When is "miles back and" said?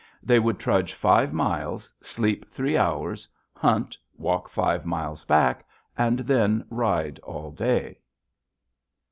4.83-6.21